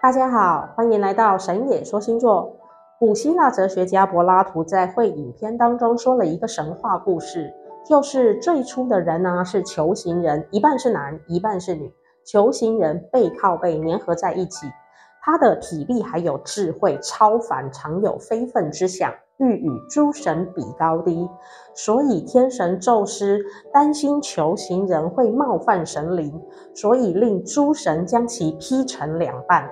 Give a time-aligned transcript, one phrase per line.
[0.00, 2.56] 大家好，欢迎来到神野说星座。
[3.00, 7.52] 古希腊哲学家柏拉图在会影片当中说了一个神话故事，
[7.84, 11.92] 就是最初的人呢是球形人，一半是男，一半是女。
[12.24, 14.68] 球形人背靠背粘合在一起，
[15.20, 21.28] 他的体力还有智慧超凡，常有非分之想，欲与诸神比高低。
[21.74, 23.40] 所以天神宙斯
[23.72, 26.40] 担心球形人会冒犯神灵，
[26.72, 29.68] 所以令诸神将其劈成两半。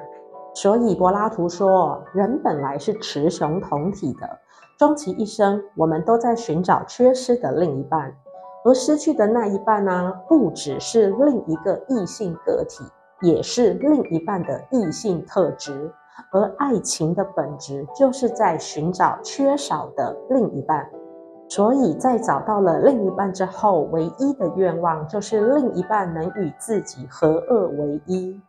[0.57, 4.27] 所以柏拉图说，人本来是雌雄同体的，
[4.79, 8.11] 终其一生，我们都在寻找缺失的另一半，
[8.65, 12.83] 而失去的那一半呢、不只是另一个异性个体，
[13.21, 15.93] 也是另一半的异性特质。
[16.33, 20.89] 而爱情的本质就是在寻找缺少的另一半。
[21.51, 28.41] 所以在找到了另一半之后，唯一的愿望就是另一半能与自己合二为一。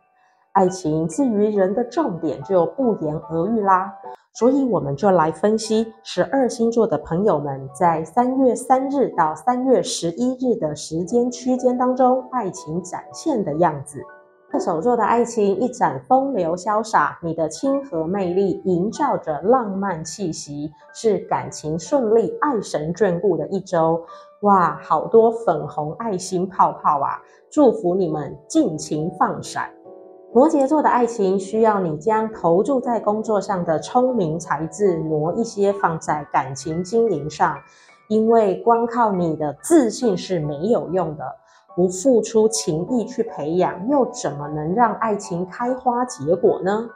[0.52, 3.92] 爱情至于人的重点就不言而喻啦，
[4.34, 14.02] 所以我们就来分析十二星座的朋友们在三月三日到三月十一日的时间区间当中，爱情展现的样子。
[14.50, 24.02] 射手座的爱情一展风流潇洒，你的亲和魅力营造着浪漫气息，是感情顺利、爱神眷顾的一周。
[24.40, 27.20] 哇，好多粉红爱心泡泡啊！
[27.50, 29.70] 祝福你们尽情放闪。
[30.30, 37.56] 摩羯座的爱情需要你将投注在工作上的聪明才智挪一些放在感情经营上，
[38.08, 41.24] 因为光靠你的自信是没有用的，
[41.74, 46.90] 不付出情意去培养，又怎么能让爱情开花结果呢？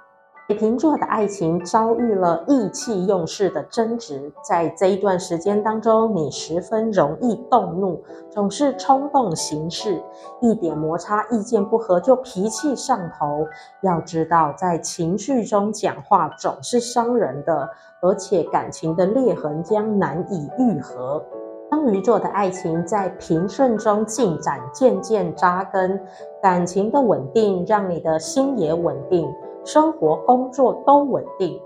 [0.53, 9.99] 水瓶座的爱情遭遇了意气用事的争执，在这一段时间当中，你十分容易动怒，总是冲动行事，
[10.43, 13.47] 一点摩擦、意见不合就脾气上头。
[13.81, 17.67] 要知道，在情绪中讲话总是伤人的，
[18.03, 21.25] 而且感情的裂痕将难以愈合。
[21.71, 25.99] 双鱼座的爱情在平顺中进展，渐渐扎根，
[26.43, 29.27] 感情的稳定让你的心也稳定。
[29.65, 31.61] 生活、工作都稳定。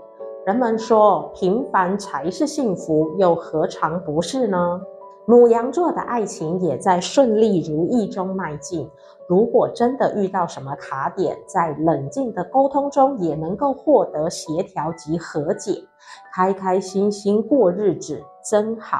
[0.45, 4.81] 人们说平凡才是幸福，又何尝不是呢？
[5.25, 8.89] 母羊座的爱情也在顺利如意中迈进。
[9.27, 15.83] 如果真的遇到什么卡点，在冷静的沟通中也能够获得协调及和解，
[16.33, 18.99] 开开心心过日子真好。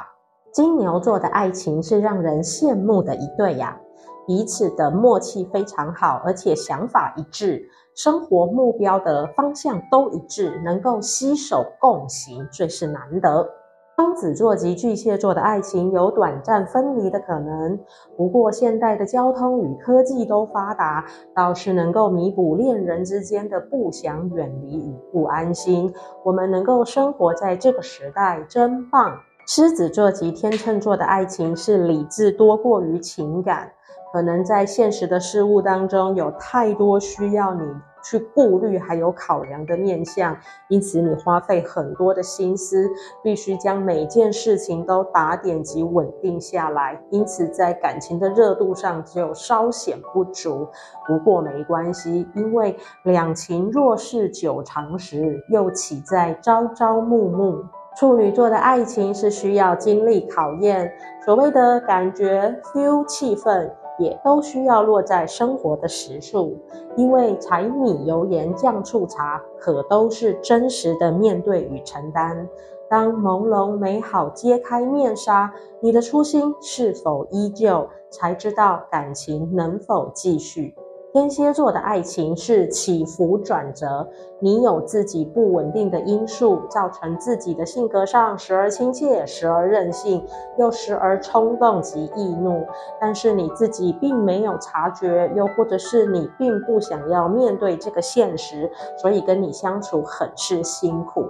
[0.52, 3.80] 金牛座的爱情是让人羡慕的一对呀。
[4.28, 7.66] 彼此的默契非常好，而且想法一致，
[7.96, 13.50] 生活目标的方向都一致，能够携手共行，最是难得。
[13.96, 17.80] 双子座及巨蟹座的爱情有短暂分离的可能，
[18.16, 25.92] 不过现代的交通与科技都发达，倒是能够弥补恋人之间的不想远离与不安心。
[26.24, 29.18] 我们能够生活在这个时代，真棒。
[29.48, 33.72] 狮子座及天秤座的爱情是理智多过于情感。
[34.12, 37.62] 可能在现实的事物当中有太多需要你
[38.04, 40.38] 去顾虑还有考量的面向，
[40.70, 42.90] 因此你花费很多的心思，
[43.22, 47.02] 必须将每件事情都打点及稳定下来。
[47.10, 50.66] 因此在感情的热度上就稍显不足。
[51.06, 57.66] 不过没关系，因为两情若是久长时，又岂在朝朝暮暮。
[58.00, 60.90] 处女座的爱情是需要经历考验，
[61.26, 63.70] 所谓的感觉、feel、气氛。
[63.98, 66.58] 也都需要落在生活的实处，
[66.96, 72.48] 因为柴米油盐酱醋茶可都是真实的面对与承担。
[72.90, 77.88] 当朦胧美好揭开面纱，你的初心是否依旧？
[78.10, 80.74] 才知道感情能否继续。
[81.18, 84.08] 天蝎座的爱情是起伏转折，
[84.40, 90.24] 你有自己不稳定的因素，造成自己的性格上时而亲切，时而任性，
[90.60, 92.64] 又时而冲动及易怒。
[93.02, 101.26] 但是你自己并没有察觉，又或者是你并不想要面对这个现实，所以跟你相处很是辛苦。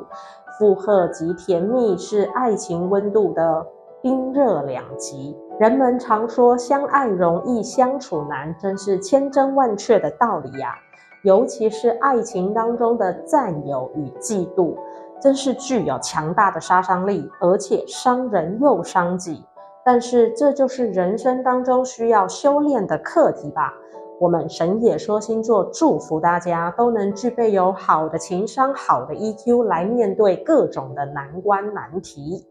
[0.59, 3.65] 负荷及甜蜜是爱情温度的
[4.01, 5.35] 冰热两极。
[5.59, 10.75] 人们常说相爱容易相处难，真是千真万确的道理呀。
[11.23, 14.75] 尤其是爱情当中的占有与嫉妒，
[15.19, 19.43] 真是具有强大的杀伤力，而且伤人又伤己。
[19.83, 23.73] 但是这就是人生当中需要修炼的课题吧。
[24.19, 32.45] 我们神野说星座祝福大家都能具备有好的情商、好的 EQ 来面对各种的难关难题。